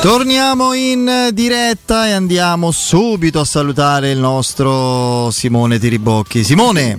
[0.00, 6.44] Torniamo in diretta e andiamo subito a salutare il nostro Simone Tiribocchi.
[6.44, 6.98] Simone!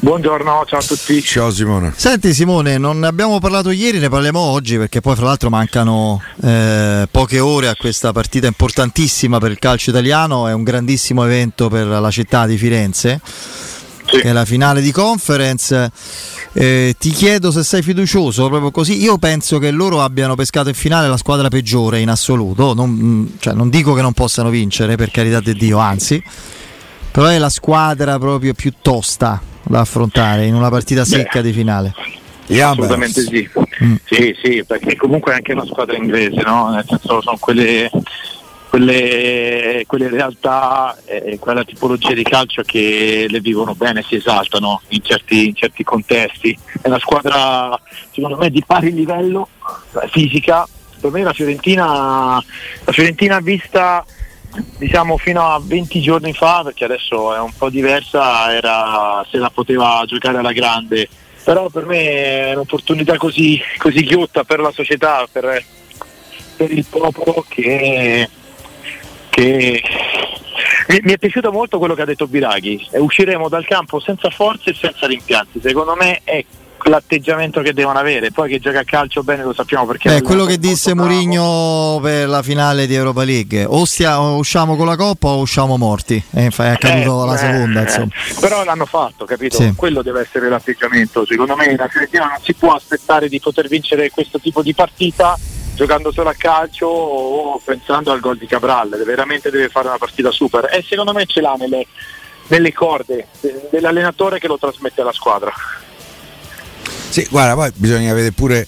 [0.00, 1.22] Buongiorno, ciao a tutti.
[1.22, 1.92] Ciao Simone.
[1.96, 6.22] Senti Simone, non ne abbiamo parlato ieri, ne parliamo oggi perché poi fra l'altro mancano
[6.42, 11.68] eh, poche ore a questa partita importantissima per il calcio italiano, è un grandissimo evento
[11.68, 14.20] per la città di Firenze, sì.
[14.20, 15.90] che è la finale di conference.
[16.60, 19.00] Eh, ti chiedo se sei fiducioso, proprio così.
[19.00, 22.74] Io penso che loro abbiano pescato in finale la squadra peggiore in assoluto.
[22.74, 26.20] Non, cioè, non dico che non possano vincere, per carità di Dio, anzi,
[27.12, 31.52] però è la squadra proprio più tosta da affrontare in una partita secca Beh, di
[31.52, 31.94] finale.
[32.50, 33.48] Assolutamente sì.
[33.84, 33.94] Mm.
[34.02, 36.70] sì, sì, perché comunque è anche una squadra inglese, no?
[36.70, 37.88] Nel senso sono quelle
[38.68, 45.02] quelle, quelle realtà, eh, quella tipologia di calcio che le vivono bene, si esaltano in
[45.02, 46.56] certi, in certi contesti.
[46.80, 47.80] È una squadra
[48.12, 49.48] secondo me di pari livello
[50.10, 50.68] fisica.
[51.00, 52.42] Per me la Fiorentina,
[52.84, 54.04] la Fiorentina vista
[54.78, 59.50] diciamo fino a 20 giorni fa, perché adesso è un po' diversa, era se la
[59.50, 61.08] poteva giocare alla grande.
[61.44, 65.64] Però per me è un'opportunità così, così ghiotta per la società, per,
[66.56, 68.28] per il popolo che
[69.38, 69.82] che
[70.88, 74.70] mi, mi, è piaciuto molto quello che ha detto Biraghi, usciremo dal campo senza forze
[74.70, 76.44] e senza rimpianti, secondo me è
[76.84, 80.16] l'atteggiamento che devono avere, poi che gioca a calcio bene lo sappiamo perché...
[80.16, 84.76] È quello che disse Mourinho per la finale di Europa League, o, stia, o, usciamo
[84.76, 87.84] con la Coppa o usciamo morti, eh, è accaduto eh, la seconda.
[87.84, 88.08] Eh,
[88.40, 89.56] però l'hanno fatto, capito?
[89.56, 89.72] Sì.
[89.76, 94.10] Quello deve essere l'atteggiamento, secondo me la Fiorentina non si può aspettare di poter vincere
[94.10, 95.36] questo tipo di partita
[95.78, 100.32] giocando solo a calcio o pensando al gol di Cabral, veramente deve fare una partita
[100.32, 100.68] super.
[100.72, 101.86] E secondo me ce l'ha nelle,
[102.48, 103.28] nelle corde
[103.70, 105.52] dell'allenatore che lo trasmette alla squadra.
[107.08, 108.66] Sì, guarda, poi bisogna vedere pure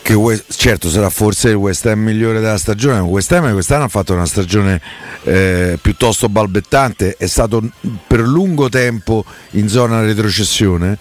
[0.00, 0.14] che
[0.48, 4.12] certo sarà forse il West Ham migliore della stagione, ma West Ham quest'anno ha fatto
[4.12, 4.80] una stagione
[5.24, 7.60] eh, piuttosto balbettante, è stato
[8.06, 10.98] per lungo tempo in zona retrocessione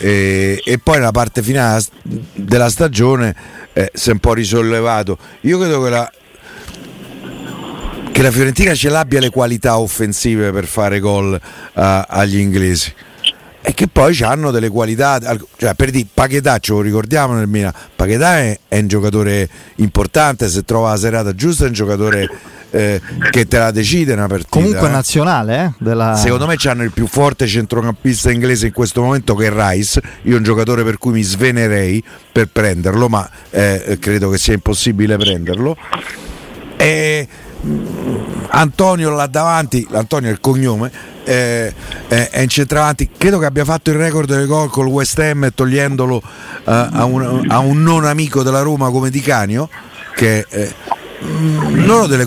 [0.00, 3.34] e, e poi nella parte finale della stagione
[3.72, 5.18] eh, si è un po' risollevato.
[5.42, 6.12] Io credo che la,
[8.12, 11.40] che la Fiorentina ce l'abbia le qualità offensive per fare gol uh,
[11.74, 12.92] agli inglesi
[13.64, 15.20] e che poi hanno delle qualità
[15.56, 20.48] cioè per dire Paquetà ce lo ricordiamo nel Milan Paquetà è, è, un giocatore importante
[20.48, 22.28] se trova la serata giusta è un giocatore
[22.72, 23.00] eh,
[23.30, 24.90] che te la decide una partita comunque eh.
[24.90, 26.16] nazionale eh, della...
[26.16, 30.00] secondo me hanno il più forte centrocampista inglese in questo momento che è Rice.
[30.22, 35.16] Io un giocatore per cui mi svenerei per prenderlo ma eh, credo che sia impossibile
[35.16, 35.76] prenderlo.
[36.76, 37.28] E
[38.48, 40.90] Antonio là davanti, Antonio è il cognome,
[41.24, 41.72] eh,
[42.08, 45.50] è, è in centravanti, credo che abbia fatto il record del gol col West Ham
[45.54, 46.22] togliendolo uh,
[46.64, 49.68] a, un, a, un, non amico della Roma come Di Canio,
[50.14, 50.74] che eh,
[51.84, 52.26] loro delle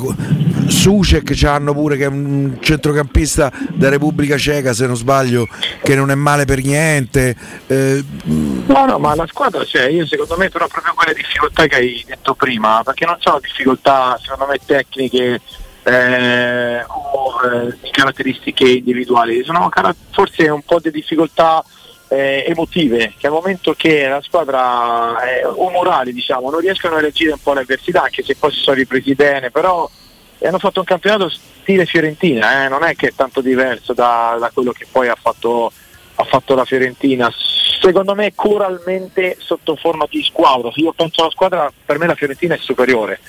[0.68, 5.48] Sucek ci hanno pure che è un centrocampista da Repubblica Ceca se non sbaglio
[5.82, 7.36] che non è male per niente
[7.68, 9.88] eh, no no ma la squadra c'è.
[9.90, 14.20] Io secondo me però proprio quelle difficoltà che hai detto prima perché non sono difficoltà
[14.22, 15.42] secondo me tecniche
[15.84, 19.44] eh, o eh, caratteristiche individuali.
[19.44, 19.70] Sono
[20.12, 21.64] forse un po' di difficoltà
[22.08, 27.00] eh, emotive che al momento che la squadra eh, o morali diciamo non riescono a
[27.00, 29.90] reagire un po' alle avversità anche se poi si sono ripresi bene però
[30.46, 32.70] e hanno fatto un campionato stile Fiorentina, eh?
[32.70, 35.72] non è che è tanto diverso da, da quello che poi ha fatto,
[36.14, 37.34] ha fatto, la Fiorentina.
[37.82, 42.54] Secondo me coralmente sotto forma di squadra, io penso alla squadra, per me la Fiorentina
[42.54, 43.20] è superiore.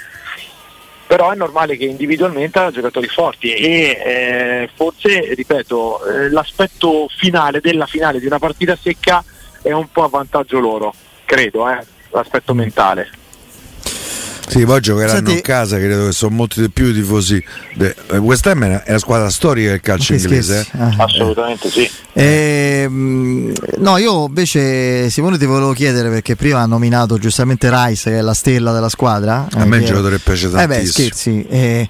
[1.06, 7.60] Però è normale che individualmente ha giocatori forti e eh, forse, ripeto, eh, l'aspetto finale
[7.60, 9.24] della finale di una partita secca
[9.62, 10.92] è un po' a vantaggio loro,
[11.24, 11.78] credo, eh,
[12.10, 13.24] l'aspetto mentale.
[14.48, 17.42] Sì, poi giocheranno Senti, a casa, credo che sono molti di più i tifosi.
[17.78, 20.66] Eh, West Ham è una squadra storica del calcio inglese.
[20.72, 20.78] Eh?
[20.78, 21.88] Ah, Assolutamente sì.
[22.12, 28.18] Eh, no, io invece Simone ti volevo chiedere perché prima ha nominato giustamente Rice che
[28.18, 29.48] è la stella della squadra.
[29.52, 30.74] A me il giocatore piace tantissimo.
[30.74, 31.46] Eh beh, scherzi.
[31.48, 31.88] Eh,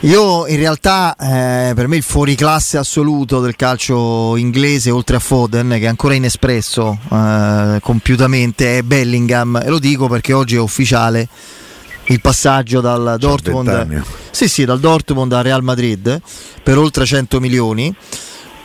[0.00, 5.70] io in realtà eh, per me il fuoriclasse assoluto del calcio inglese oltre a Foden
[5.70, 11.26] che è ancora inespresso eh, compiutamente è Bellingham e lo dico perché oggi è ufficiale
[12.08, 16.20] il passaggio dal Dortmund, sì, sì, dal Dortmund al Real Madrid
[16.62, 17.94] per oltre 100 milioni.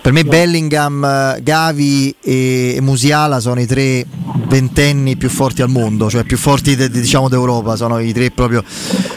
[0.02, 4.04] Per me Bellingham, Gavi e Musiala sono i tre
[4.48, 8.64] ventenni più forti al mondo, cioè più forti de, diciamo d'Europa, sono i tre proprio.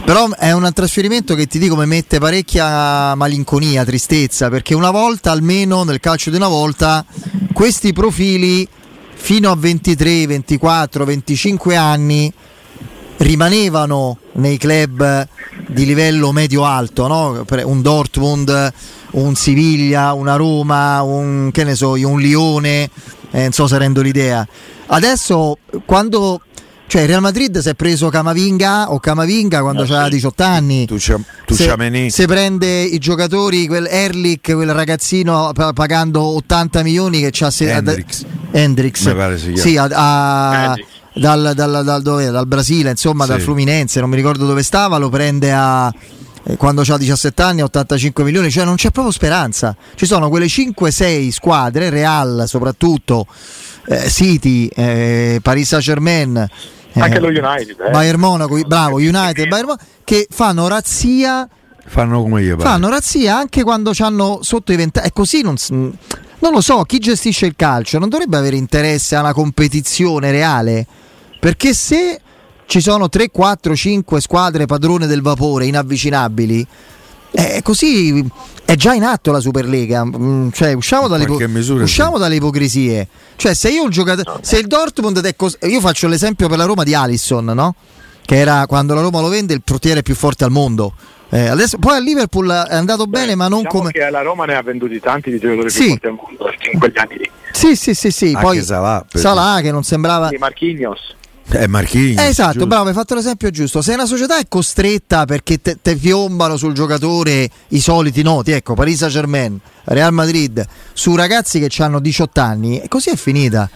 [0.04, 5.30] Però è un trasferimento che ti dico mi mette parecchia malinconia, tristezza, perché una volta
[5.30, 7.02] almeno nel calcio di una volta
[7.54, 8.68] questi profili
[9.14, 12.30] fino a 23, 24, 25 anni
[13.18, 15.28] rimanevano nei club
[15.68, 17.44] di livello medio-alto, no?
[17.64, 18.72] un Dortmund,
[19.12, 22.90] un Siviglia, una Roma, un, che ne so, un Lione,
[23.30, 24.46] eh, non so se rendo l'idea.
[24.86, 26.40] Adesso quando
[26.86, 30.10] cioè il Real Madrid si è preso Camavinga o Camavinga quando ah, aveva sì.
[30.10, 30.86] 18 anni.
[30.86, 37.20] Tu, c'è, tu se, se, prende i giocatori, quel Erlich, quel ragazzino pagando 80 milioni
[37.20, 38.24] che c'ha Hendrix.
[38.50, 39.54] Hendrix.
[39.54, 40.74] Sì, a, a,
[41.14, 43.30] dal, dal, dal, dove, dal Brasile, insomma, sì.
[43.30, 45.92] dal Fluminense, non mi ricordo dove stava, lo prende a
[46.46, 49.74] eh, quando ha 17 anni 85 milioni, cioè non c'è proprio speranza.
[49.94, 53.26] Ci sono quelle 5-6 squadre, Real soprattutto,
[53.86, 56.36] eh, City, eh, Paris Saint-Germain,
[56.92, 57.90] eh, anche lo United, eh.
[57.90, 61.48] Bayern Monaco, bravo, United, Bayern Monaco, che fanno razzia
[61.86, 66.52] fanno come io fanno razzia anche quando hanno sotto i 20 è così non, non
[66.52, 70.86] lo so chi gestisce il calcio non dovrebbe avere interesse a una competizione reale
[71.44, 72.18] perché se
[72.64, 76.66] ci sono 3, 4, 5 squadre padrone del vapore inavvicinabili,
[77.32, 78.26] eh, così
[78.64, 80.06] è già in atto la Superlega.
[80.06, 82.20] Mm, cioè, usciamo, dalle, usciamo sì.
[82.22, 83.06] dalle, ipocrisie.
[83.36, 84.38] Cioè, se io il giocatore.
[84.40, 87.74] Se il Dortmund è cos- Io faccio l'esempio per la Roma di Alisson, no?
[88.24, 90.94] Che era quando la Roma lo vende il portiere più forte al mondo.
[91.28, 93.90] Eh, adesso, poi a Liverpool è andato Beh, bene, ma non diciamo come.
[93.90, 95.78] Che la Roma ne ha venduti tanti di giocatori sì.
[95.78, 97.30] più forti al mondo in quegli anni lì.
[97.52, 98.28] Sì, sì, sì, sì.
[98.28, 100.28] Anche poi Salah, Salah che non sembrava.
[100.28, 101.16] Sì, Marquinhos.
[101.50, 102.16] Eh, Marchini.
[102.18, 102.66] Esatto, giusto.
[102.66, 103.82] bravo, hai fatto l'esempio giusto.
[103.82, 108.74] Se una società è costretta perché te, te piombano sul giocatore i soliti noti, ecco,
[108.74, 113.68] Paris Saint Germain, Real Madrid, su ragazzi che hanno 18 anni, e così è finita.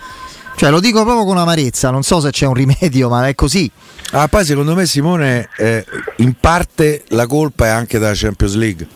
[0.56, 3.70] Cioè, lo dico proprio con amarezza, non so se c'è un rimedio, ma è così.
[4.11, 5.85] Ah, poi secondo me Simone, eh,
[6.17, 8.87] in parte la colpa è anche della Champions League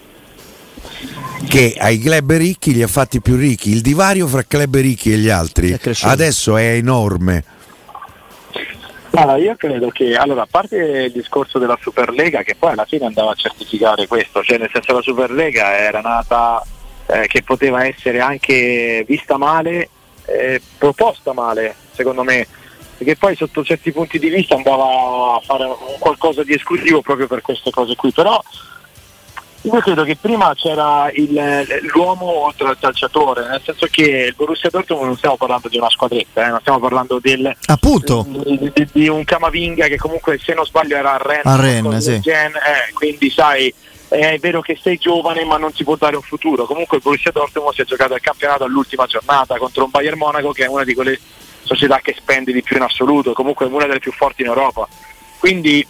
[1.46, 3.70] che ai club ricchi li ha fatti più ricchi.
[3.70, 7.44] Il divario fra club ricchi e gli altri adesso è enorme.
[9.14, 13.04] Allora, io credo che, allora, a parte il discorso della Superlega, che poi alla fine
[13.04, 16.64] andava a certificare questo, cioè nel senso la Superlega era nata
[17.06, 19.90] eh, che poteva essere anche vista male,
[20.24, 22.46] eh, proposta male, secondo me,
[22.96, 27.42] perché poi sotto certi punti di vista andava a fare qualcosa di esclusivo proprio per
[27.42, 28.42] queste cose qui, però
[29.62, 34.70] io credo che prima c'era il, l'uomo oltre al calciatore, nel senso che il Borussia
[34.70, 37.54] Dortmund non stiamo parlando di una squadretta, eh, non stiamo parlando del,
[38.44, 42.04] di, di, di, un Camavinga che comunque se non sbaglio era a Rennes, a Rennes
[42.04, 42.20] sì.
[42.20, 43.72] gen, eh, quindi sai
[44.08, 47.31] è vero che sei giovane ma non ti può dare un futuro, comunque il Borussia
[47.31, 50.84] Dortmund si è giocato il campionato all'ultima giornata contro un Bayern Monaco che è una
[50.84, 51.19] di quelle
[51.62, 54.88] società che spende di più in assoluto, comunque è una delle più forti in Europa.
[55.38, 55.86] Quindi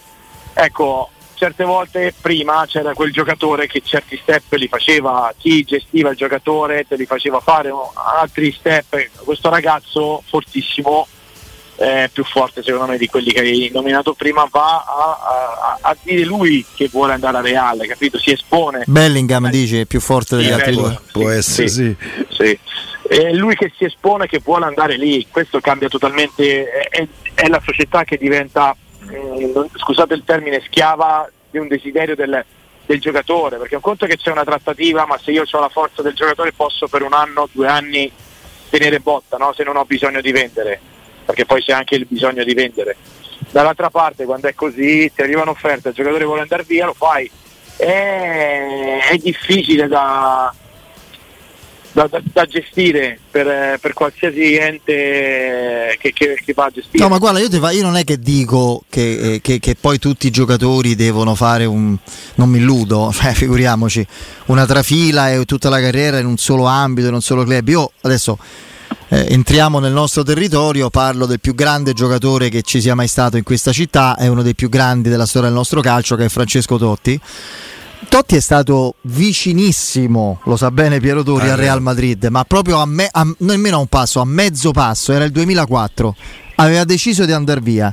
[0.54, 1.10] ecco,
[1.42, 6.86] certe volte prima c'era quel giocatore che certi step li faceva, chi gestiva il giocatore
[6.86, 11.04] te li faceva fare altri step, questo ragazzo fortissimo
[11.78, 15.96] eh, più forte secondo me di quelli che hai nominato prima va a, a, a,
[16.00, 18.18] dire lui che vuole andare a Reale capito?
[18.18, 21.96] si espone Bellingham eh, dice più forte degli altri due può essere sì,
[22.28, 22.58] sì.
[23.02, 27.60] È lui che si espone che vuole andare lì questo cambia totalmente è, è la
[27.64, 28.76] società che diventa
[29.12, 32.44] eh, scusate il termine, schiava di un desiderio del,
[32.86, 36.02] del, giocatore, perché un conto che c'è una trattativa, ma se io ho la forza
[36.02, 38.10] del giocatore posso per un anno, due anni
[38.70, 39.52] tenere botta, no?
[39.52, 40.80] se non ho bisogno di vendere,
[41.24, 42.96] perché poi c'è anche il bisogno di vendere.
[43.50, 47.30] Dall'altra parte quando è così ti arriva un'offerta, il giocatore vuole andare via, lo fai.
[47.76, 50.54] è, è difficile da,
[51.92, 57.02] da, da, da gestire per, per, qualsiasi ente che, che, che, va a gestire.
[57.02, 60.26] No, ma guarda, io, fa, io non è che dico che, che, che, poi tutti
[60.26, 61.96] i giocatori devono fare un.
[62.36, 64.06] non mi illudo, cioè, figuriamoci,
[64.46, 67.68] una trafila e tutta la carriera in un solo ambito, in un solo club.
[67.68, 68.38] Io adesso.
[69.08, 73.36] Eh, entriamo nel nostro territorio, parlo del più grande giocatore che ci sia mai stato
[73.36, 76.28] in questa città, è uno dei più grandi della storia del nostro calcio, che è
[76.28, 77.20] Francesco Totti
[78.08, 82.86] Totti è stato vicinissimo, lo sa bene Piero Tori, al Real Madrid, ma proprio a,
[82.86, 86.14] me, a nemmeno a un passo, a mezzo passo, era il 2004.
[86.56, 87.92] Aveva deciso di andare via,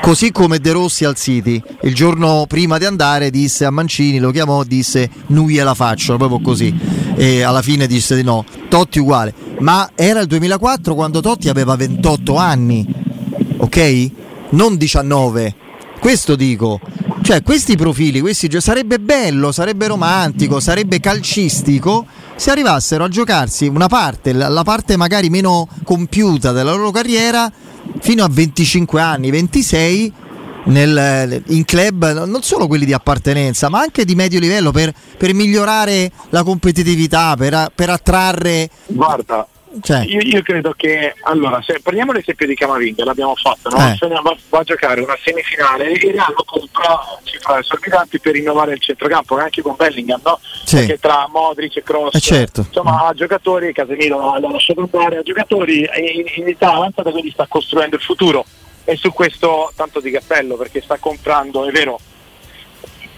[0.00, 1.62] così come De Rossi al City.
[1.82, 6.40] Il giorno prima di andare disse a Mancini, lo chiamò, disse non gliela faccio, proprio
[6.40, 6.76] così.
[7.14, 8.44] E alla fine disse di no.
[8.68, 9.32] Totti uguale.
[9.60, 12.86] Ma era il 2004 quando Totti aveva 28 anni,
[13.58, 14.10] ok?
[14.50, 15.54] Non 19.
[16.00, 16.80] Questo dico.
[17.22, 23.66] Cioè, questi profili, questi gio- sarebbe bello, sarebbe romantico, sarebbe calcistico se arrivassero a giocarsi
[23.66, 27.52] una parte, la parte magari meno compiuta della loro carriera,
[28.00, 30.12] fino a 25 anni, 26
[30.64, 35.34] nel, in club, non solo quelli di appartenenza, ma anche di medio livello per, per
[35.34, 38.70] migliorare la competitività, per, per attrarre.
[38.86, 39.46] Guarda,
[39.82, 40.04] cioè.
[40.04, 43.76] Io, io, credo che allora se prendiamo l'esempio di Camavinga l'abbiamo fatto no?
[43.76, 44.20] eh.
[44.20, 49.36] va, va, a giocare una semifinale e Real compra cifre esorbitanti per rinnovare il centrocampo
[49.36, 50.40] anche con Bellingham no?
[50.64, 50.76] Sì.
[50.76, 52.64] perché tra Modric e Cross eh certo.
[52.66, 57.46] insomma a giocatori Casemiro l'ha lasciato andare a giocatori in, in età avanzata quindi sta
[57.46, 58.44] costruendo il futuro
[58.84, 62.00] e su questo tanto di cappello perché sta comprando è vero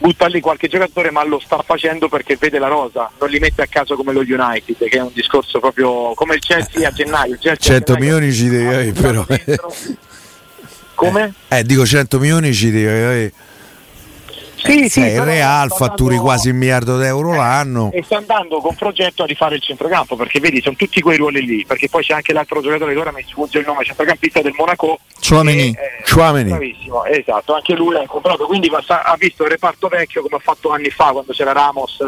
[0.03, 3.63] butta lì qualche giocatore ma lo sta facendo perché vede la rosa, non li mette
[3.63, 7.39] a caso come lo United che è un discorso proprio come il Chelsea a gennaio.
[7.39, 9.25] 100 milioni ci devi però.
[10.95, 11.35] Come?
[11.49, 13.33] Eh, dico 100 milioni ci devi
[14.65, 17.91] Sì, sì, il Real fatturi quasi un miliardo d'euro eh, l'anno.
[17.93, 21.45] E sta andando con progetto a rifare il centrocampo, perché vedi, sono tutti quei ruoli
[21.45, 24.55] lì, perché poi c'è anche l'altro giocatore che ora mi sfugge il nome, centrocampista del
[24.57, 25.01] Monaco.
[25.29, 25.71] Chouameni.
[25.71, 26.03] Eh,
[26.51, 30.71] Bravissimo, esatto, anche lui ha comprato, quindi ha visto il reparto vecchio come ha fatto
[30.71, 32.05] anni fa quando c'era Ramos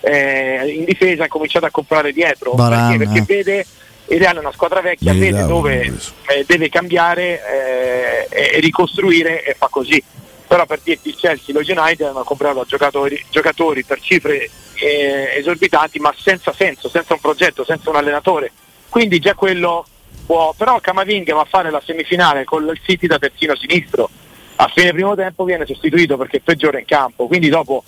[0.00, 3.66] eh, in difesa, ha cominciato a comprare dietro, perché, perché vede
[4.10, 5.92] il Real è una squadra vecchia, vede dove
[6.28, 10.02] eh, deve cambiare eh, e ricostruire e fa così
[10.48, 15.98] però per dirti il Chelsea lo United hanno comprato giocatori, giocatori per cifre eh, esorbitanti
[15.98, 18.50] ma senza senso, senza un progetto, senza un allenatore.
[18.88, 19.86] Quindi già quello
[20.24, 24.08] può però Camavinga va a fare la semifinale con il City da terzino sinistro.
[24.56, 27.84] A fine primo tempo viene sostituito perché è peggiore in campo quindi dopo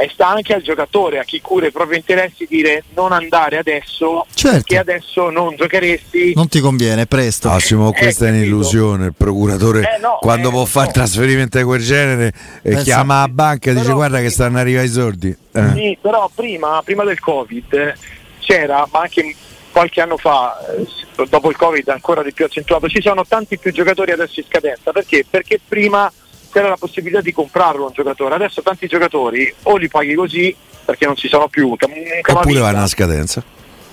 [0.00, 4.24] e sta anche al giocatore, a chi cura i propri interessi, dire non andare adesso
[4.32, 4.58] certo.
[4.58, 6.34] perché adesso non giocheresti.
[6.36, 7.48] Non ti conviene, presto.
[7.48, 9.06] Massimo, questa è, è un'illusione.
[9.06, 10.92] Il procuratore eh no, quando eh, può fare no.
[10.92, 14.92] trasferimento di quel genere e chiama la banca e dice guarda che stanno arrivando i
[14.92, 15.36] soldi.
[15.52, 15.72] Eh.
[15.74, 17.94] Sì, però prima, prima, del Covid
[18.38, 19.34] c'era, ma anche
[19.72, 23.72] qualche anno fa, eh, dopo il Covid ancora di più accentuato, ci sono tanti più
[23.72, 24.92] giocatori adesso in scadenza.
[24.92, 25.26] Perché?
[25.28, 26.08] Perché prima
[26.50, 28.34] c'era la possibilità di comprarlo un giocatore.
[28.34, 31.76] Adesso tanti giocatori o li paghi così perché non ci sono più.
[31.76, 33.42] Oppure vanno a scadenza.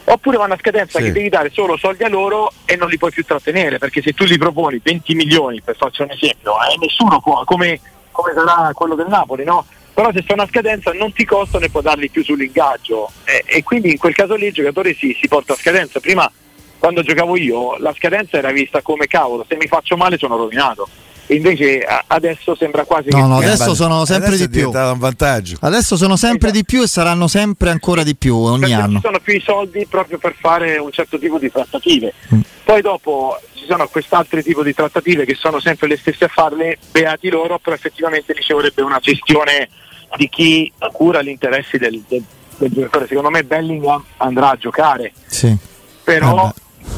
[0.06, 1.06] Oppure vanno a scadenza sì.
[1.06, 4.14] che devi dare solo soldi a loro e non li puoi più trattenere perché se
[4.14, 7.80] tu gli proponi 20 milioni, per farci un esempio, eh, nessuno può, come,
[8.12, 9.66] come sarà quello del Napoli, no?
[9.96, 13.64] però se sono a scadenza non ti costano e puoi darli più sull'ingaggio eh, e
[13.64, 16.00] quindi in quel caso lì il giocatore si, si porta a scadenza.
[16.00, 16.30] Prima
[16.78, 20.88] quando giocavo io la scadenza era vista come cavolo, se mi faccio male sono rovinato
[21.27, 25.58] invece adesso sembra quasi no, che no, adesso sono sempre adesso di più un vantaggio.
[25.62, 26.60] adesso sono sempre esatto.
[26.60, 29.41] di più e saranno sempre ancora di più ogni Perché anno ci sono più i
[29.44, 32.39] soldi proprio per fare un certo tipo di trattative mm.
[32.63, 36.77] poi dopo ci sono quest'altro tipo di trattative che sono sempre le stesse a farle
[36.91, 39.70] beati loro però effettivamente ci vorrebbe una gestione
[40.17, 42.24] di chi cura gli interessi del, del,
[42.58, 45.55] del giocatore secondo me Bellingham andrà a giocare sì.
[46.03, 46.53] però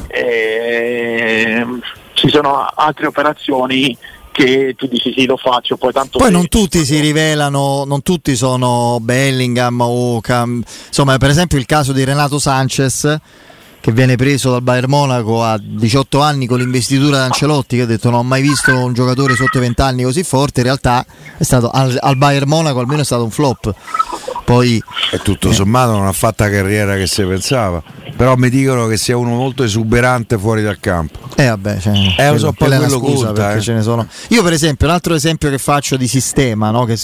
[0.08, 1.66] eh,
[2.14, 3.96] ci sono altre operazioni
[4.38, 8.36] che tu dici sì lo faccio poi tanto poi non tutti si rivelano non tutti
[8.36, 10.62] sono Bellingham o Cam...
[10.88, 13.18] insomma per esempio il caso di Renato Sanchez
[13.88, 17.86] che viene preso dal Bayern Monaco a 18 anni con l'investitura di Ancelotti che ha
[17.86, 21.06] detto non ho mai visto un giocatore sotto i 20 anni così forte in realtà
[21.38, 23.74] è stato al, al Bayern Monaco almeno è stato un flop
[24.44, 27.82] poi e tutto sommato non ha fatto la carriera che si pensava
[28.18, 31.20] però mi dicono che sia uno molto esuberante fuori dal campo.
[31.36, 33.62] Eh vabbè, cioè, eh, lo so, quello scusa conta, perché eh.
[33.62, 34.08] ce ne sono.
[34.30, 36.86] Io per esempio, un altro esempio che faccio di sistema, no?
[36.86, 36.98] che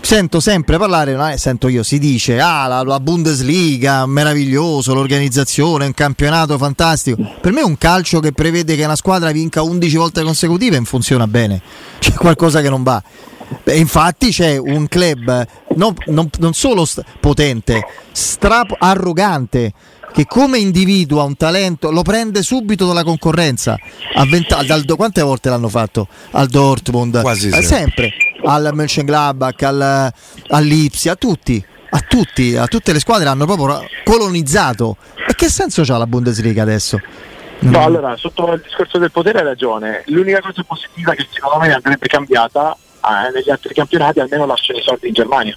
[0.00, 1.30] sento sempre parlare, no?
[1.30, 6.23] eh, sento io, si dice, ah la, la, Bundesliga, meraviglioso, l'organizzazione, un campionato
[6.58, 7.22] fantastico.
[7.40, 11.26] Per me un calcio che prevede che una squadra vinca 11 volte consecutive non funziona
[11.26, 11.60] bene,
[11.98, 13.02] c'è qualcosa che non va.
[13.62, 19.72] Beh, infatti c'è un club non, non, non solo st- potente, strapo- arrogante,
[20.12, 23.76] che come individua un talento lo prende subito dalla concorrenza.
[24.28, 26.08] Venta- dal, quante volte l'hanno fatto?
[26.32, 28.12] Al Dortmund, Quasi eh, sempre,
[28.44, 30.12] al Mönchengladbach, al,
[30.48, 31.64] all'Ipsi, a tutti.
[31.94, 34.96] A, tutti, a tutte le squadre hanno proprio colonizzato.
[35.28, 36.98] E che senso ha la Bundesliga adesso?
[37.60, 40.02] No, allora, sotto il discorso del potere hai ragione.
[40.06, 44.82] L'unica cosa positiva che secondo me andrebbe cambiata eh, negli altri campionati almeno lasciano i
[44.82, 45.56] soldi in Germania.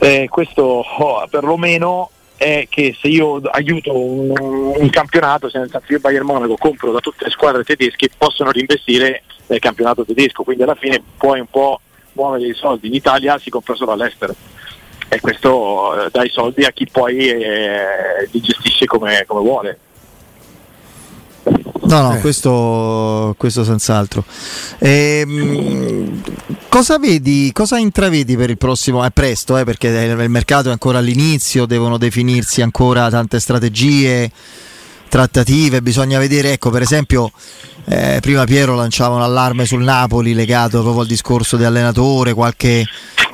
[0.00, 4.34] Eh, questo oh, perlomeno è che se io aiuto un,
[4.76, 8.50] un campionato, se nel senso io Bayern Monaco compro da tutte le squadre tedesche, possono
[8.50, 11.80] reinvestire nel campionato tedesco, quindi alla fine puoi un po'
[12.12, 12.88] muovere i soldi.
[12.88, 14.34] In Italia si compra solo all'estero
[15.08, 19.78] e questo eh, dà i soldi a chi poi eh, li gestisce come, come vuole.
[21.82, 22.20] No, no, eh.
[22.20, 24.24] questo, questo senz'altro.
[24.78, 26.22] Ehm,
[26.68, 29.04] cosa vedi, cosa intravedi per il prossimo?
[29.04, 34.30] È presto, eh, perché il mercato è ancora all'inizio, devono definirsi ancora tante strategie,
[35.14, 37.30] trattative, bisogna vedere, ecco, per esempio,
[37.84, 42.84] eh, prima Piero lanciava un allarme sul Napoli legato proprio al discorso di allenatore, qualche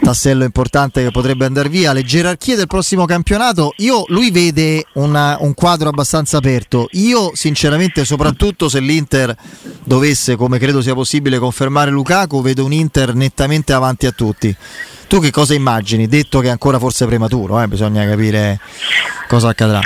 [0.02, 1.94] tassello importante che potrebbe andare via.
[1.94, 6.86] Le gerarchie del prossimo campionato, io, lui vede una, un quadro abbastanza aperto.
[6.90, 9.34] Io, sinceramente, soprattutto se l'Inter
[9.82, 14.54] dovesse, come credo sia possibile, confermare Lukaku, vedo un Inter nettamente avanti a tutti.
[15.08, 16.06] Tu che cosa immagini?
[16.08, 17.68] Detto che è ancora forse prematuro, eh?
[17.68, 18.60] bisogna capire
[19.26, 19.80] cosa accadrà.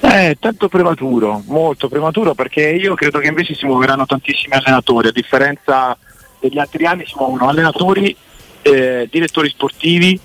[0.00, 5.12] Eh, tanto prematuro, molto prematuro perché io credo che invece si muoveranno tantissimi allenatori, a
[5.12, 5.96] differenza
[6.38, 8.16] degli altri anni si muovono allenatori
[8.62, 10.18] eh, direttori sportivi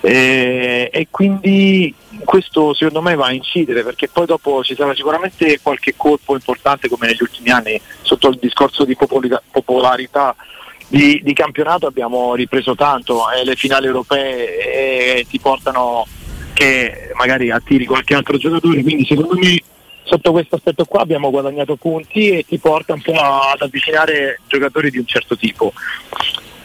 [0.00, 5.60] eh, e quindi questo secondo me va a incidere perché poi dopo ci sarà sicuramente
[5.62, 10.34] qualche colpo importante come negli ultimi anni sotto il discorso di popolarità
[10.86, 16.06] di, di campionato abbiamo ripreso tanto e le finali europee eh, ti portano
[16.52, 19.58] che magari attiri qualche altro giocatore quindi secondo me
[20.10, 24.90] sotto questo aspetto qua abbiamo guadagnato punti e ti porta un po' ad avvicinare giocatori
[24.90, 25.72] di un certo tipo.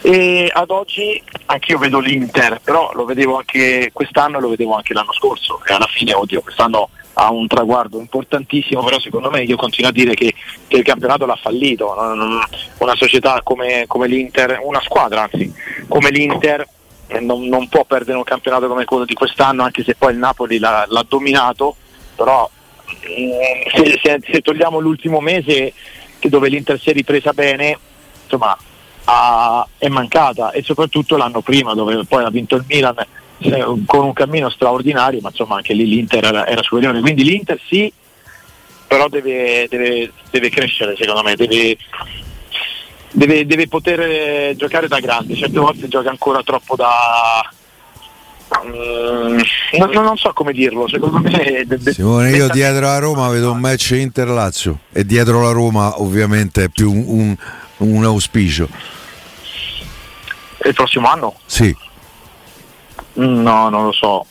[0.02, 4.93] E ad oggi anch'io vedo l'Inter, però lo vedevo anche quest'anno e lo vedevo anche
[4.93, 5.62] l'anno scorso.
[5.67, 9.93] E alla fine, oddio, quest'anno ha un traguardo importantissimo, però secondo me io continuo a
[9.93, 10.34] dire che,
[10.67, 11.95] che il campionato l'ha fallito,
[12.78, 15.52] una società come, come, l'Inter, una squadra anzi,
[15.88, 16.67] come l'Inter
[17.20, 20.60] non, non, può perdere un campionato come quello di quest'anno, anche se poi il Napoli
[20.60, 21.76] l'ha, l'ha dominato,
[22.15, 22.50] però
[23.02, 25.74] eh, se, se, se togliamo l'ultimo mese
[26.22, 27.78] dove l'Inter si è ripresa bene,
[28.24, 28.58] insomma
[29.06, 32.96] ha, è mancata e soprattutto l'anno prima dove poi ha vinto il Milan
[33.39, 37.02] eh, con un cammino straordinario, ma insomma anche lì l'Inter era, era superiore.
[37.02, 37.91] Quindi l'Inter sì,
[38.88, 41.78] però deve, deve, deve crescere secondo me, deve,
[43.15, 47.49] deve, deve, poter giocare da grande, certe volte gioca ancora troppo da...
[48.65, 49.39] Mm,
[49.80, 51.63] non, non, so come dirlo, secondo me...
[51.65, 56.65] De, Simone, io dietro la Roma vedo un match Inter-Lazio e dietro la Roma ovviamente
[56.65, 57.36] è più un,
[57.78, 58.69] un, un auspicio
[60.69, 61.36] il prossimo anno?
[61.45, 61.75] Sì.
[63.13, 64.25] No, non lo so.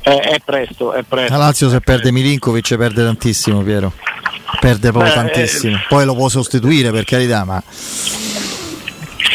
[0.00, 1.32] È, è presto, è presto.
[1.32, 3.92] La Lazio se perde Milinkovic perde tantissimo, Piero.
[4.62, 5.74] Perde proprio Beh, tantissimo.
[5.74, 7.60] Eh, Poi lo può sostituire per carità, ma...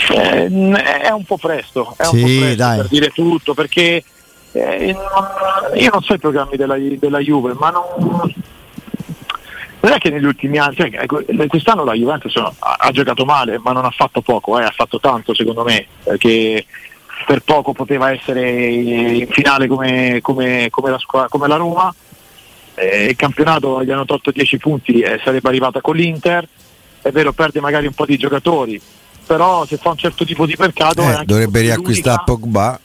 [0.10, 0.48] Eh,
[1.02, 2.78] è un po' presto, è sì, po' presto dai.
[2.78, 4.02] per dire tutto, perché
[4.54, 4.96] eh,
[5.76, 7.84] io non so i programmi della, della Juve, ma non,
[9.82, 13.60] non è che negli ultimi anni, cioè, ecco, quest'anno la Juventus ha, ha, giocato male,
[13.60, 16.66] ma non ha fatto poco, eh, ha fatto tanto secondo me, perché
[17.26, 21.94] per poco poteva essere in finale come, come, come, la, come la, Roma.
[22.80, 26.48] Eh, il campionato gli hanno tolto 10 punti e sarebbe arrivata con l'Inter.
[27.02, 28.80] È vero, perde magari un po' di giocatori,
[29.26, 31.02] però se fa un certo tipo di mercato...
[31.02, 32.80] Eh, dovrebbe riacquistare Pogba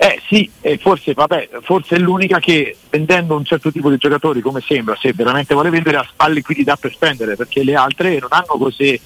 [0.00, 4.60] eh sì, forse, vabbè, forse è l'unica che vendendo un certo tipo di giocatori come
[4.64, 8.98] sembra, se veramente vuole vendere ha liquidità per spendere, perché le altre non hanno così,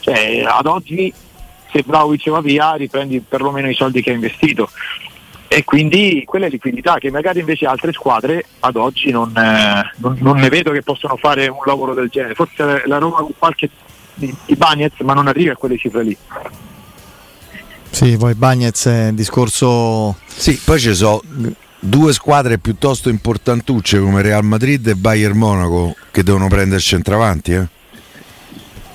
[0.00, 1.12] cioè ad oggi
[1.70, 4.70] se Vlaovic va via riprendi perlomeno i soldi che ha investito
[5.48, 10.18] e quindi quella è liquidità che magari invece altre squadre ad oggi non, eh, non,
[10.20, 13.70] non ne vedo che possono fare un lavoro del genere, forse la Roma con qualche
[14.14, 16.16] di, di Bagnets ma non arriva a quelle cifre lì.
[17.90, 20.16] Sì, poi Bagnez è un discorso...
[20.26, 21.22] Sì, poi ci sono
[21.80, 27.52] due squadre piuttosto importantucce come Real Madrid e Bayern Monaco che devono prendere il centravanti.
[27.52, 27.66] Eh?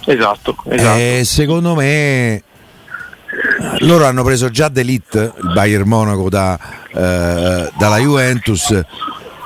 [0.05, 0.99] Esatto, esatto.
[0.99, 2.43] E secondo me
[3.79, 6.57] loro hanno preso già D'Elite, il Bayern Monaco da,
[6.91, 8.69] eh, dalla Juventus.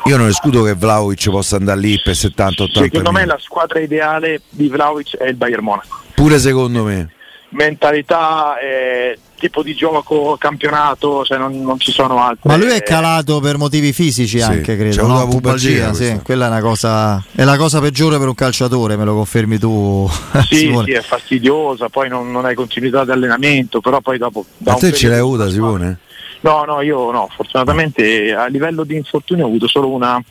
[0.06, 4.42] Io non escludo che Vlaovic possa andare lì per 70-80 Secondo me la squadra ideale
[4.50, 6.02] di Vlaovic è il Bayern Monaco.
[6.14, 7.12] Pure secondo me
[7.50, 12.50] mentalità, eh, tipo di gioco, campionato, cioè non, non ci sono altri.
[12.50, 15.02] Ma lui è calato per motivi fisici Sì, anche, c'è credo.
[15.02, 15.20] avuto No?
[15.20, 17.24] la pubalgia, sì, quella è una cosa.
[17.34, 20.10] È la cosa peggiore per un calciatore, me lo confermi tu.
[20.48, 20.86] Sì, Simone.
[20.86, 24.46] sì, è fastidiosa, poi non, non hai continuità di allenamento, però poi dopo...
[24.58, 26.00] da A un te ce l'hai avuta Simone?
[26.42, 30.22] No, no, io no, fortunatamente a livello di infortunio ho avuto solo una,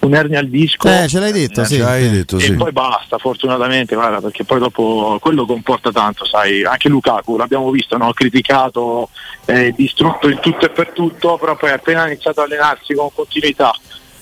[0.00, 0.88] un'ernia al disco.
[0.88, 1.74] Eh, ce l'hai detto, Eh, sì.
[1.76, 2.54] Ce l'hai detto, E sì.
[2.54, 7.96] poi basta, fortunatamente, guarda, perché poi dopo quello comporta tanto, sai, anche Lukaku l'abbiamo visto,
[7.96, 8.12] no?
[8.12, 9.08] criticato,
[9.46, 13.08] eh, distrutto in tutto e per tutto, però poi appena ha iniziato a allenarsi con
[13.14, 13.72] continuità,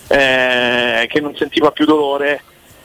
[0.09, 2.43] eh, che non sentiva più dolore,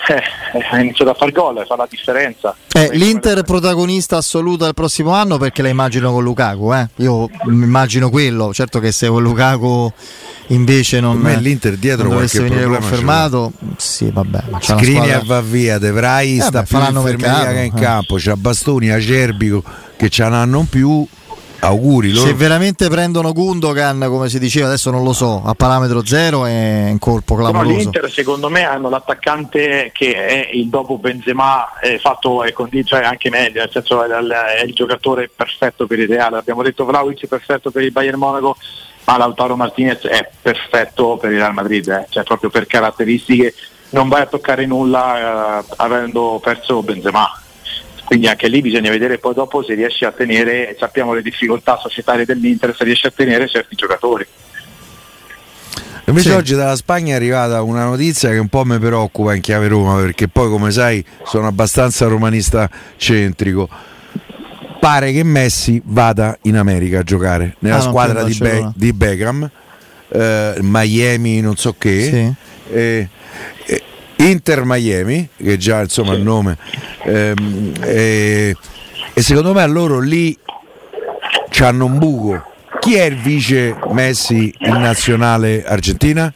[0.07, 0.23] eh,
[0.71, 2.55] ha iniziato a far gol, fa la differenza.
[2.71, 6.87] Eh, L'Inter è protagonista assoluta del prossimo anno perché la immagino con Lukaku, eh.
[6.97, 9.91] Io mi immagino quello, certo che se con Lukaku
[10.47, 15.41] invece non, me l'Inter dietro non qualche venire confermato, sì vabbè, ma Skriniar squadra- va
[15.41, 17.79] via, De Vrij Eh sta beh, più infermeria mercato, che in eh.
[17.79, 19.63] campo, c'ha Bastoni, Acerbico
[19.97, 21.05] che ce n'hanno più.
[21.59, 22.27] Auguri loro.
[22.27, 26.87] Se veramente prendono Gundogan, come si diceva, adesso non lo so, a parametro zero è
[26.89, 27.75] un colpo Però clamoroso.
[27.77, 33.03] l'Inter secondo me hanno l'attaccante che è il dopo Benzema è fatto è condi- cioè
[33.03, 36.33] anche meglio, nel senso è, il- è il giocatore perfetto per il Real.
[36.35, 38.55] Abbiamo detto Vlaovic è perfetto per il Bayern Monaco,
[39.05, 42.05] ma Lautaro Martinez è perfetto per il Real Madrid, eh.
[42.09, 43.53] cioè proprio per caratteristiche
[43.89, 47.29] non vai a toccare nulla eh, avendo perso Benzema.
[48.07, 52.23] Quindi anche lì bisogna vedere poi dopo se riesce a tenere, sappiamo le difficoltà societarie
[52.23, 54.25] dell'Inter, se riesce a tenere certi giocatori.
[56.05, 56.35] Invece Sì.
[56.35, 59.99] oggi dalla Spagna è arrivata una notizia che un po' mi preoccupa in chiave Roma,
[59.99, 63.67] perché poi come sai sono abbastanza romanista centrico.
[64.79, 69.49] Pare che Messi vada in America a giocare nella Ah, squadra di, Be- di Beckham,
[70.07, 72.01] eh, Miami, non so che.
[72.03, 72.73] Sì.
[72.73, 73.09] eh,
[74.17, 76.57] Inter Miami, che già insomma il nome,
[77.03, 78.55] ehm, eh,
[79.13, 80.37] e secondo me a loro lì
[81.49, 82.43] c'hanno un buco.
[82.79, 86.31] Chi è il vice Messi in nazionale argentina?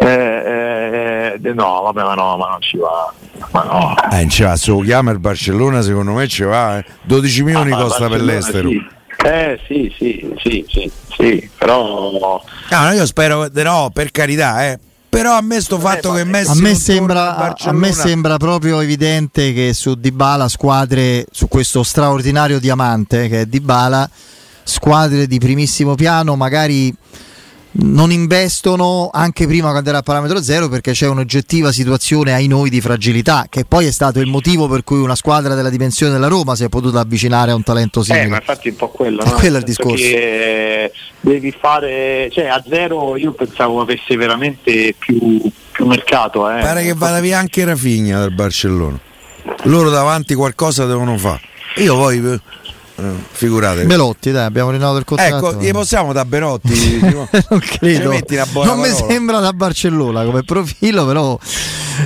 [0.00, 3.12] Eh, eh, no, vabbè, ma no, ma non ci va.
[3.52, 3.94] Ma no.
[4.12, 6.84] Eh, non ci va, se lo chiama il Barcellona secondo me ci va, eh.
[7.02, 8.68] 12 milioni Ah, costa per Barcellona, l'estero.
[8.68, 8.86] Sì.
[9.22, 14.78] Eh sì, sì, sì, sì, sì, però No, no, io spero, no, per carità, eh.
[15.20, 19.52] Però a me sto fatto che Messi A me, sembra, a me sembra proprio evidente
[19.52, 24.08] che su Dybala squadre, su questo straordinario diamante che è Dybala,
[24.64, 26.90] squadre di primissimo piano magari
[27.72, 32.68] non investono anche prima quando era a parametro zero perché c'è un'oggettiva situazione ai noi
[32.68, 36.26] di fragilità che poi è stato il motivo per cui una squadra della dimensione della
[36.26, 38.26] Roma si è potuta avvicinare a un talento eh, simile.
[38.26, 39.32] ma infatti è un po' quello, È no?
[39.34, 40.04] quello il Nel senso discorso.
[40.04, 46.50] che, eh, devi fare, cioè a zero io pensavo avesse veramente più, più mercato.
[46.50, 46.60] Eh.
[46.60, 48.98] Pare che vada via anche Rafinha dal Barcellona.
[49.64, 51.40] Loro davanti qualcosa devono fare.
[51.76, 52.40] Io poi eh,
[53.30, 53.84] figurate.
[53.84, 55.50] Belotti, dai, abbiamo rinnovato il contratto.
[55.50, 56.98] Ecco, gli possiamo da Berotti.
[57.00, 58.10] non credo.
[58.10, 61.38] metti una buona non mi sembra da Barcellona come profilo, però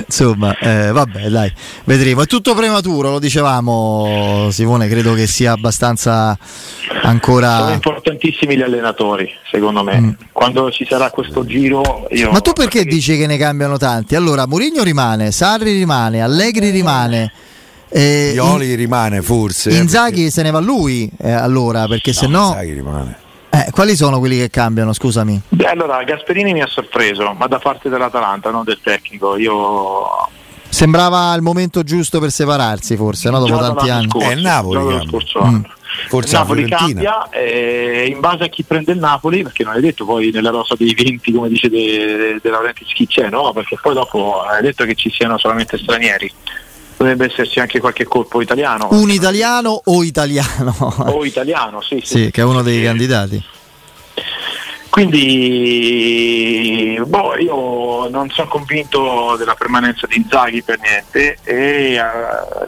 [0.05, 1.51] insomma, eh, vabbè, dai,
[1.85, 2.21] vedremo.
[2.21, 4.87] È tutto prematuro, lo dicevamo, Simone.
[4.87, 6.37] Credo che sia abbastanza
[6.87, 7.71] Sono ancora.
[7.73, 9.99] importantissimi gli allenatori, secondo me.
[9.99, 10.09] Mm.
[10.31, 12.31] Quando ci sarà questo giro, io.
[12.31, 14.15] Ma tu perché dici che ne cambiano tanti?
[14.15, 17.31] Allora, Mourinho rimane, Sarri rimane, Allegri rimane.
[17.95, 19.69] Eh, Pioli rimane forse.
[19.69, 23.17] eh, Inzaghi se ne va lui eh, allora perché se no Inzaghi rimane.
[23.49, 27.59] eh, quali sono quelli che cambiano scusami Beh, allora, Gasperini mi ha sorpreso, ma da
[27.59, 29.37] parte dell'Atalanta, non del tecnico.
[29.37, 30.27] Io
[30.67, 33.39] sembrava il momento giusto per separarsi forse no?
[33.39, 35.63] dopo tanti anni scorso, Eh, il Napoli anno.
[36.09, 39.79] Forse il Napoli cambia eh, in base a chi prende il Napoli, perché non è
[39.79, 43.53] detto poi nella rosa dei 20, come dice De, De Laurentiis chi c'è, no?
[43.53, 46.29] Perché poi dopo è detto che ci siano solamente stranieri.
[46.97, 48.87] Dovrebbe esserci anche qualche colpo italiano.
[48.91, 50.73] un italiano o italiano
[51.07, 52.17] O italiano, sì, sì.
[52.25, 52.83] sì che è uno dei Sì.
[52.83, 53.43] candidati
[55.65, 62.01] Quindi boh, io non sono convinto della permanenza di Inzaghi per niente e eh,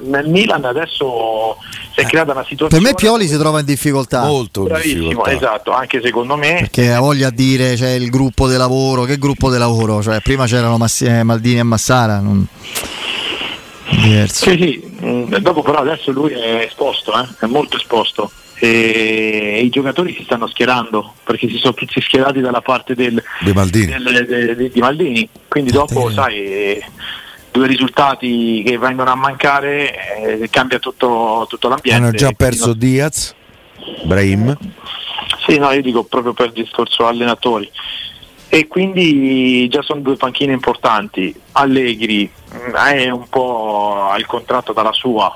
[0.03, 1.55] nel Milan adesso
[1.93, 5.31] si è creata una per situazione me Pioli si trova in difficoltà Molto bravissimo, difficoltà.
[5.31, 9.17] esatto, anche secondo me perché ha voglia a dire c'è il gruppo di lavoro che
[9.17, 12.45] gruppo di lavoro cioè prima c'erano Massi- eh, Maldini e Massara non...
[13.89, 19.62] diverso Sì, sì, mm, dopo però adesso lui è esposto, eh, è molto esposto e
[19.63, 23.86] i giocatori si stanno schierando perché si sono tutti schierati dalla parte del, De Maldini.
[24.02, 26.82] del- de- de- di Maldini, quindi dopo sai
[27.52, 32.02] due risultati che vengono a mancare eh, cambia tutto, tutto l'ambiente.
[32.02, 33.36] Hanno già Quindi perso non- Diaz,
[34.04, 34.58] Brahim.
[35.47, 37.69] Sì, no, io dico proprio per il discorso allenatori.
[38.50, 41.34] E quindi già sono due panchine importanti.
[41.54, 42.30] Allegri
[42.73, 45.36] è un po' ha il contratto dalla sua,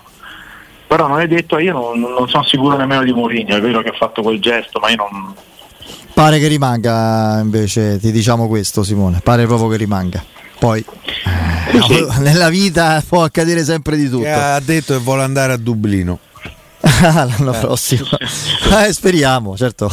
[0.87, 3.89] però non è detto, io non, non sono sicuro nemmeno di Mourinho, è vero che
[3.89, 5.33] ha fatto quel gesto, ma io non...
[6.13, 10.23] Pare che rimanga invece, ti diciamo questo Simone, pare proprio che rimanga.
[10.59, 10.85] Poi
[11.71, 12.05] eh, sì.
[12.21, 14.23] nella vita può accadere sempre di tutto.
[14.23, 16.19] Che ha detto che vuole andare a Dublino.
[17.01, 17.59] L'anno eh.
[17.59, 18.05] prossimo.
[18.71, 19.91] Eh, speriamo, certo.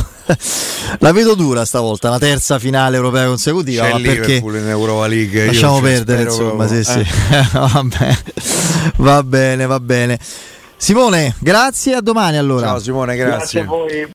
[0.98, 3.84] La vedo dura stavolta, la terza finale europea consecutiva.
[3.84, 5.46] C'è ma perché in Europa League.
[5.46, 7.00] Lasciamo perdere, insomma, sì, sì.
[7.00, 7.46] Eh.
[7.58, 8.22] va, bene.
[8.96, 10.18] va bene, va bene.
[10.76, 12.68] Simone, grazie, a domani allora.
[12.68, 13.36] Ciao Simone, grazie.
[13.36, 14.06] Grazie a voi.